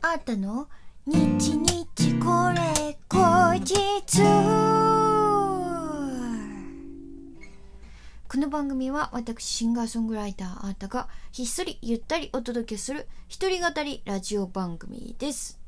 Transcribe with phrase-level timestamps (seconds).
[0.00, 0.68] あったの？
[1.06, 4.22] 日日これ後日
[8.28, 15.58] この番組は私シンガーソングライターあーたがひっそりゆったりお届けする一人語りラジオ番組です。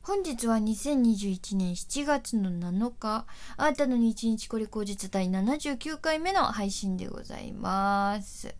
[0.00, 3.26] 本日は2021年7月の7日
[3.58, 8.54] あーたの日日これ後日第79回目の配信でございます。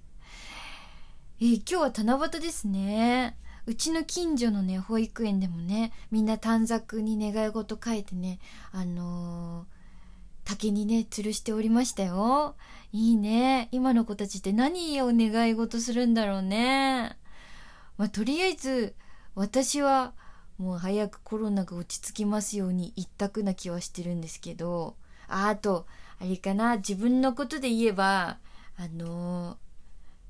[1.41, 3.39] えー今日は七夕ですね。
[3.67, 8.39] うちの近所のね保育園でもねみんな短冊に願い事書いてね
[8.73, 9.77] あのー
[10.47, 12.55] 竹にね吊るしておりましたよ。
[12.93, 13.69] いいね。
[13.73, 17.17] 今の子たちって何を願い事するんだろうね。
[17.99, 18.95] まあとりあえず
[19.35, 20.13] 私は
[20.57, 24.95] もう早くコロナが落ち着きますように一択な気はしてるんですけど。
[25.27, 25.87] ああと
[26.21, 26.77] あれかな。
[26.77, 28.39] 自分のことで言えば
[28.79, 29.59] あの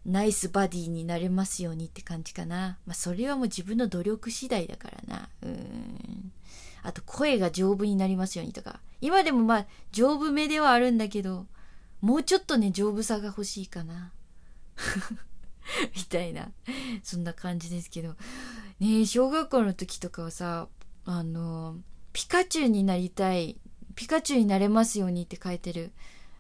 [0.07, 2.79] ナイスバディになれますようにって感じかな。
[2.87, 5.29] まあ、それはもう自分の努力次第だからな。
[5.43, 6.33] うん。
[6.85, 8.81] あと、声が丈夫になりますようにとか。
[9.01, 11.47] 今でもまあ、丈夫めではあるんだけど、
[12.01, 14.13] もうちょっとね、丈夫さが欲しいかな。
[15.97, 16.53] みたいな。
[17.03, 18.11] そんな感じですけど。
[18.79, 20.69] ねえ小学校の時とかはさ、
[21.05, 21.79] あの、
[22.13, 23.59] ピカチュウになりたい、
[23.97, 25.91] ピカチュウになれますようにって書いてる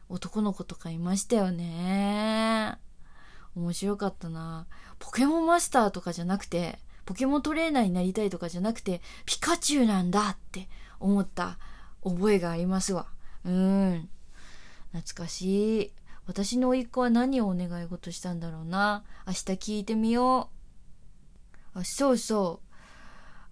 [0.08, 2.15] 男の子とかいましたよね。
[3.56, 4.66] 面白かったな。
[4.98, 10.68] ポケモンマスターとかじゃなくてポケモントレーナーになりたいとかじゃなくてピカチュウなんだって
[11.00, 11.58] 思った
[12.04, 13.06] 覚えがありますわ。
[13.44, 14.08] うん。
[14.92, 15.92] 懐かしい。
[16.26, 19.04] 私の甥っ子は何をお願い事したんだろうな。
[19.26, 20.50] 明日聞いてみよ
[21.74, 21.78] う。
[21.78, 22.60] あそうそ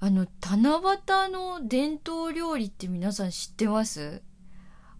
[0.00, 0.04] う。
[0.04, 4.22] あの七夕の伝統料理って皆さん知ってます？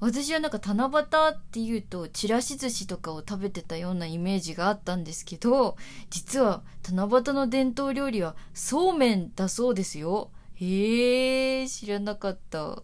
[0.05, 5.79] 私はなんか七夕っていうとちらし寿司とかを食べてたようなイメージがあったんですけど
[6.11, 10.31] 実は七夕の伝統料理はそうめんだそうですよ。
[10.57, 12.83] へえ知らなかった。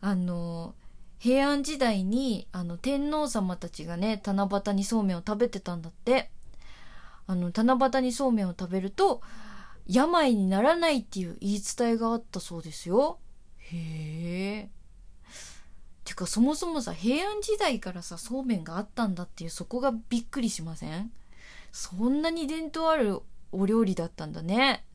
[0.00, 0.74] あの
[1.18, 6.30] 平安時代にあの天皇様たちがね七夕にそうめんを食べてたんだって。
[7.26, 9.20] あの七夕にそうめんを食べると
[9.86, 13.18] 病にならないっていう言い伝えがあったそうですよ。
[13.58, 14.77] へえ
[16.08, 21.12] てかそもそもさ平安時代からさそうめんがあったんだっていうそこがびっくりしません？
[21.70, 23.20] そんなに伝統ある
[23.52, 24.86] お料理だったんだね。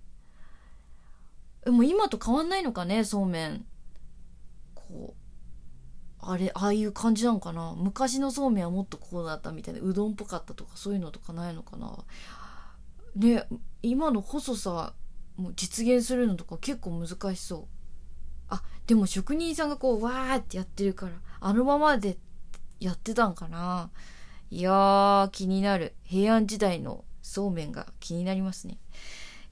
[1.66, 3.64] でも今と変わんないのかねそうめん。
[4.74, 7.76] こうあれああいう感じなのかな？
[7.78, 11.96] 昔のそうめんはもっとこうだったみたいなうどんっぽかったとかそういうのとかないのかな？
[13.16, 13.46] ね
[13.84, 14.96] 今の細さ
[15.36, 17.83] も実現するのとか結構難しそう。
[18.54, 22.18] あでも職人さんがこうわーってやってるからあのままで
[22.80, 23.90] やってたんかな。
[24.52, 25.94] いやー気になる。
[26.04, 28.78] 平安時代のそうめんが気になりますね。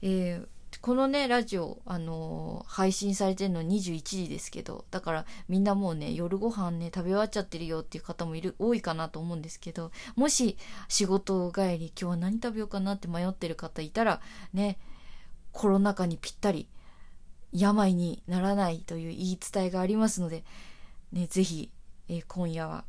[0.02, 0.48] えー
[0.80, 10.56] このねラジオ、あのー配信されてるの21時ですけどだからみんなもうね夜ご飯ね食べ終わっちゃってるよっていう方もいる多いかなと思うんですけどもし
[10.88, 14.20] 仕事帰り今日は何食べようかなって迷ってる方いたら
[14.54, 14.78] ね
[15.52, 16.66] コロナ禍にぴったり
[17.52, 20.44] 病にならないという言い伝えがありますので、
[21.12, 21.70] ね、ぜひ、
[22.08, 22.84] えー今夜は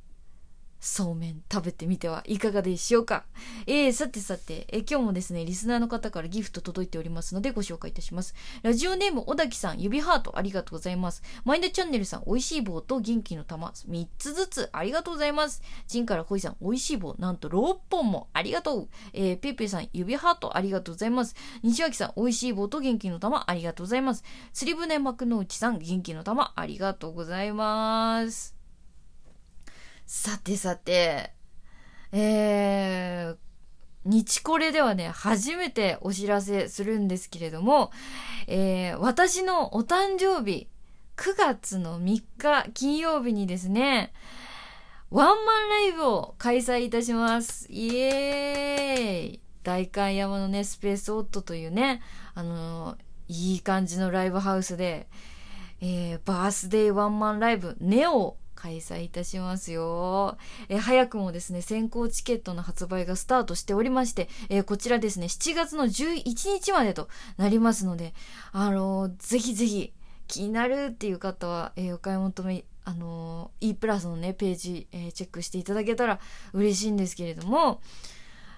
[0.85, 3.23] そうめん食べてみてはいかがでしょうか？
[3.67, 8.35] えー、さてさて、えー今日もですね、リスナーの方からギフト届いておりますのでご紹介いたします。
[8.63, 11.23] ラジオネーム小滝さん、指ハートありがとうございます。
[11.45, 15.63] マインドチャンネルさん、美味しい棒と元気の玉3つずつありがとうございます。
[15.87, 18.89] ジンからコイさん、美味しい棒なんと6本もありがとう。
[19.13, 21.33] えー、ペペさん、指ハートありがとうございます。
[21.63, 24.25] 西脇さん、美味しい棒と元気の玉ありがとうございます。
[24.51, 28.62] 釣り船幕の内さん、元気の玉ありがとうございます。
[30.15, 31.31] さてさて、
[32.11, 33.35] えー、
[34.05, 37.89] 日これではね、初めてお知らせするんですけれども、
[38.45, 40.67] えー、私のお誕生日、
[41.17, 44.13] 9月の3日金曜日にですね、
[45.09, 45.33] ワンマ
[45.65, 47.65] ンライブを開催いたします。
[47.71, 52.03] イエーイ代官山のね、スペースオットというね、
[52.35, 52.97] あの
[53.27, 55.07] いい感じのライブハウスで、
[55.81, 60.37] えー、バースデーワンマンライブ、ネオ開催いたしますよ。
[60.69, 68.13] え早くもですね、先行チケットの発売がスタートしておりまして、えーこちらですね、7月の11日までとなりますので、
[68.53, 69.91] あのーぜひぜひ
[70.29, 76.21] 気になるっていう方は、えお買い求め、あの E プラスのね、ページ、えチェックしていただけたら
[76.53, 77.81] 嬉しいんですけれども、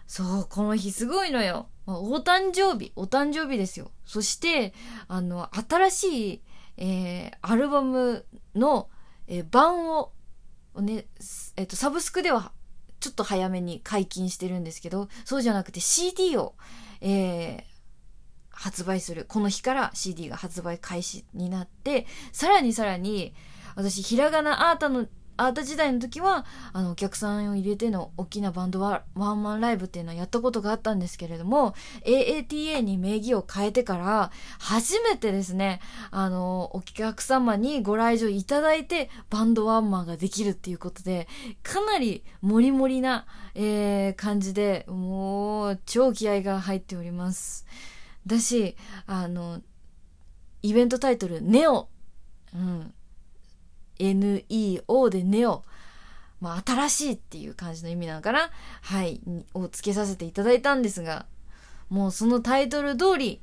[0.05, 1.67] そう、この日すごいのよ。
[1.87, 3.89] まあお誕生日、お誕生日ですよ。
[4.05, 4.75] そして、
[5.07, 6.41] あの、新しい、
[6.77, 8.23] えーアルバム
[8.53, 8.87] の、
[9.27, 10.11] えー版を、
[10.77, 11.05] ね、
[11.55, 12.51] えっ、と、サブスクでは
[12.99, 16.55] ちょっと早めに解禁してるんですけど、そうじゃなくて CD を、
[17.01, 17.75] えー
[18.55, 19.25] 発売する。
[19.27, 23.35] この日から CD が発売開始になって、さらにさらに、
[23.75, 25.07] 私、ひらがなアートの
[25.37, 31.73] アート時代の時は、あの、お客さんを入れての大きなバンドワワンマンライブっていうのはやったことがあったんですけれども、
[32.05, 41.27] AATA に名義を変えてから、初めてですね、あの、お客様にご来場いただいて、バンドワンマンができるっていうことで、
[41.63, 47.65] かなりモリモリな、えー、感じで、もう、超気合が入っております。
[48.25, 49.61] だし、あの、
[50.61, 51.89] イベントタイトル、ネオ。
[52.55, 52.93] うん。
[53.99, 55.63] NEO でネオ。
[56.41, 58.49] まあ、新しいっていう感じの意味なのかな？
[58.81, 59.21] はい。
[59.53, 61.25] をつけさせていただいたんですが、
[61.89, 63.41] もうそのタイトル通り、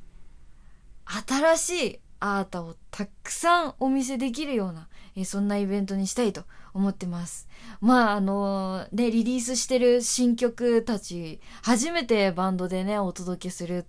[1.27, 7.49] 新しいアートをたくさんお見せできるような、えそんなイベントにしたいと思ってます。
[7.81, 13.85] まあ、あのー、ね、リリースしてる新曲たち、初めてバンドでね、お届けする、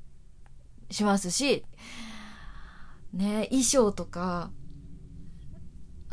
[0.91, 1.65] しますし、
[3.13, 4.51] ね、衣装とか、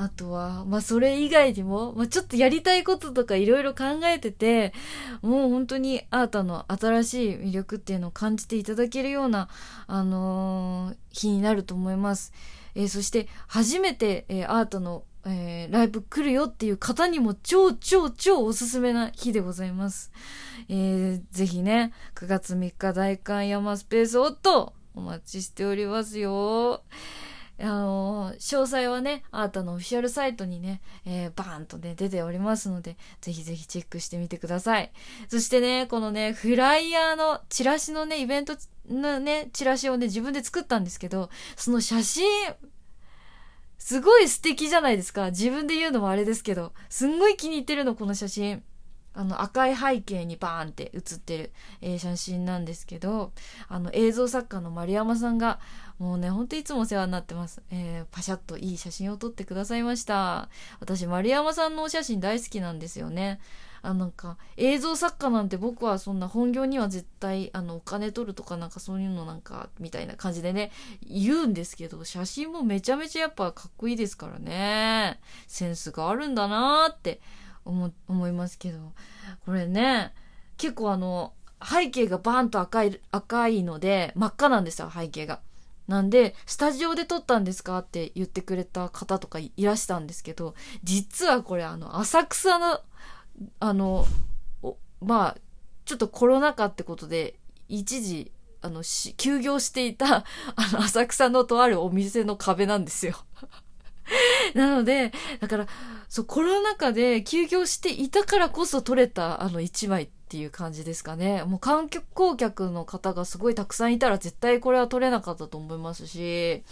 [0.01, 4.73] あとは、まあそれ以外にも、まあちょっとやりたいこととかいろいろ考えてて、
[5.21, 9.47] もう本当にアートの新しい魅力っていうのを感じていただけるような、
[9.85, 12.33] あのー、日になると思います。
[12.73, 20.11] えー、そして初めて、えー、アートの、えー、ライブ来るよっていう方にも超超超おすすめな日でございます。
[20.67, 26.81] えー、ぜひね、9月3日大観山スペースオットお待ちしておりますよ。
[27.59, 34.91] あのー、詳細はね、アートのオフィシャルサイトにね、えー、バーンとね、出ておりますので、ぜひぜひチェックしてみてください。
[35.27, 38.55] そしてね、このね、フライヤーのチラシのね、イベント
[38.89, 42.25] のね、チラシをね、自分で作ったんですけど、その写真、
[43.77, 45.31] すごい素敵じゃないですか。
[45.31, 48.63] 自分で言うのもあれですけど、すんごい気に入ってるの、この写真。
[49.13, 51.51] あの赤い背景にバーンって写ってる、
[51.81, 53.33] えー、写真なんですけど、
[53.67, 55.59] あの映像作家の丸山さんが
[56.01, 57.61] もうね、ほんといつもお世話になってます。
[57.69, 60.49] えー、パシャッといい写真を撮ってくださいました。
[60.79, 63.39] 私、丸山さんのお写真大好きなんですよね。
[63.83, 70.71] あなんか映像作家なんて僕はそんな本業には絶対あのお金取るとかなんかそういうのなんかみたいな感じでね
[71.01, 77.21] 言うんですけど写真もめちゃめちゃやっぱかっこいいですからねセンスがあるんだなーって
[77.65, 78.91] 思思いますけど
[79.47, 80.13] これね
[80.57, 81.33] 結構あの
[81.63, 85.39] 背景がバーンと赤い赤いので真っ赤なんですよ背景が。
[85.91, 90.55] なんで、スタジオで撮ったんですかって言ってくれた方とかいらしたんですけど、
[90.85, 92.79] 実はこれあの、浅草の、
[93.59, 94.05] あの、
[95.01, 95.37] まあ、
[95.83, 97.35] ちょっとコロナ禍ってことで、
[97.67, 98.83] 一時、あの、
[99.17, 100.23] 休業していた、
[100.55, 103.17] あの、浅草のとあるお店の壁なんですよ。
[104.55, 105.11] なので、
[105.41, 105.67] だから、
[106.07, 111.43] そう、コロナ禍で休業していたからこそ撮れた、あの、一枚っていう感じですかね。
[111.43, 116.63] もう観光客の方がすごいたくさんいたら絶対これは撮れなかったと思いますし、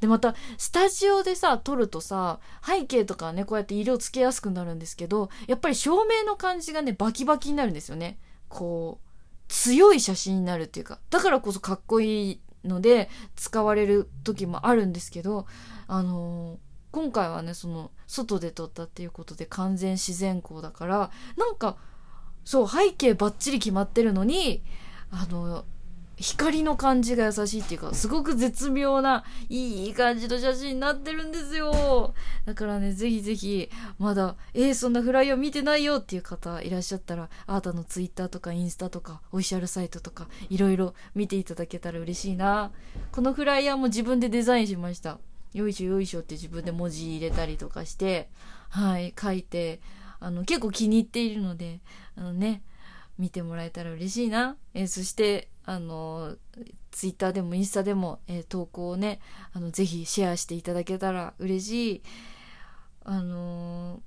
[0.00, 8.18] で、また、スタジオでさ、撮るとさ、背景とかね、こうやって色つけやすくなるんですけど、やっぱり照明の感じがね、バキバキになるんですよね。
[8.48, 9.08] こう、
[9.46, 15.46] 強い写真になるっていうか、だからこそかっこいいので、使われる時もあるんですけど、
[15.86, 16.58] あのー、
[16.90, 21.76] 今回はね、その、外で撮ったっていうことで完全自然光だから、なんか、
[22.48, 24.62] そう、背景バッチリ決まってるのに、
[25.10, 25.66] あの、
[26.16, 32.14] 光の感じが優しいっていうか、すごく絶妙な、いい感じの写真になってるんですよ。
[32.46, 42.70] だからね、ぜひぜひ、まだ、えー、そんなフライを見てないよっていう方いらっしゃったら、あーたのツイッターとかインスタとか、オフィシャルサイトとか、いろいろ見ていただけたら嬉しいな。
[43.12, 45.18] このフライヤーも自分でデザインしました。
[45.52, 48.30] よいしょよいしょって自分で文字入れたりとかして、
[48.70, 49.82] はい、書いて、
[50.20, 51.80] あの、結構気に入っているので、
[52.16, 52.62] あのね、
[53.18, 54.56] 見てもらえたら嬉しいな。
[54.74, 56.36] えー、そして、あの、
[56.90, 59.20] ツイッターでもインスタでも、えー、投稿をね、
[59.52, 62.02] あの、ぜひシェアしていただけたら嬉しい。
[63.10, 64.02] あの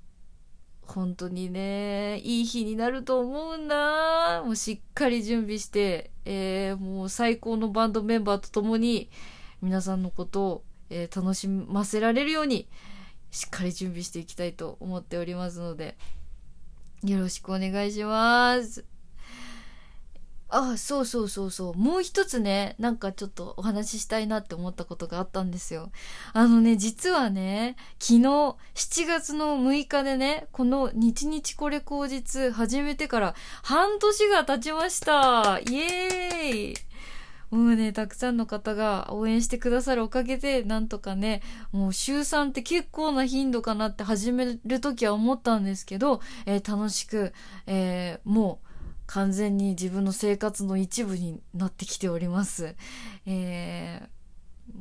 [0.83, 4.43] 本当にね、いい日になると思うんだ。
[4.43, 9.09] もうしっかり準備して、えー、もう最高のバンドメンバーと共に、
[9.61, 12.67] 皆さんのことを、え、楽しませられるように、
[13.31, 15.97] しっかり準備していきたいと思っておりますので、
[17.03, 18.85] よろしくお願いします。
[20.53, 21.75] あ、そうそうそうそう。
[21.75, 25.91] もう一つね、なんかちょっとお話ししたいなって思ったことがあったんですよ。
[26.33, 28.57] あのね、実はね、昨日7
[29.07, 35.59] 月の6日でね、この日日これ口実始めてから半年が経ちました。
[35.59, 36.90] イエーイ
[37.51, 41.41] もうね、たくさんの方が応援してくださるおかげで、なんとかね、
[41.73, 47.33] もう週3って結構な頻度かなって始めるときは思ったんですけど、えー、楽しく、
[47.67, 48.67] えー、もう
[49.05, 52.75] 完全に自分の生活の一部になってきております。
[53.25, 54.09] えー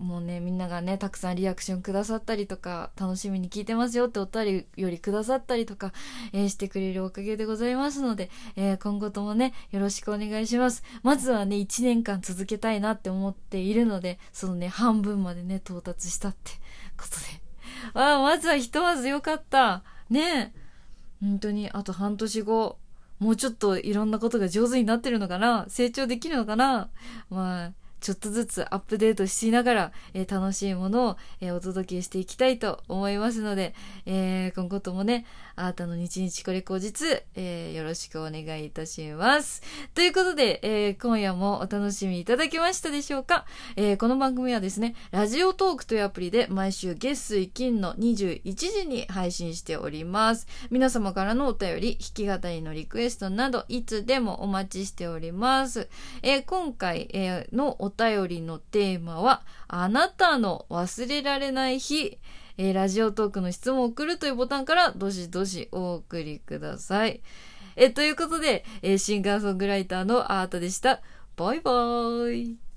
[0.01, 5.93] もうね、みんながね、たくさんリアクションくださったりとか、楽しみに聞いてますよってお便りよりくださったりとか、
[6.33, 10.83] えー、してくれるおかげでございますので、えー、今後ともね、よろしくお願いします。
[11.03, 16.53] まずはね、1年間続けたいなって思っているので、そのね、半分までね、到達したって
[16.97, 17.43] ことで。
[17.93, 19.83] ああ、まずはひとまずよかった。
[20.09, 20.55] ね
[21.21, 22.79] 本当に、あと半年後、
[23.19, 26.89] もうちょっといろんなことが上手になってるのかな成長できるのかな
[27.29, 33.75] まあ、ちょっとずつアップデートしながら、えー、楽しいものを、えー、お届けしていきたいと思いますので、
[34.07, 35.27] えー、今後ともね、
[35.57, 39.63] あなたの日々これ後日、え、よろしくお願いいたします。
[39.95, 43.45] ということで、え、今夜もお楽しみいただけましたでしょうか、
[43.77, 50.47] え、この番組はですね、ラジオトークというアプリで毎週月水金の21時に配信しております。
[50.71, 55.89] 皆様からのお便り、弾き語りのリクエストなど、いつでもお待ちしております。
[56.23, 62.19] え、今回、えー、のおお便りのテーマは、あなたの忘れられない日、
[62.57, 67.21] えー、ラジオトークの質問を送るというボタンからどしどしお送りください。
[67.77, 71.01] え、ということで、えー、シンガーソングライターのアートでした。
[71.37, 72.70] バイバーイ。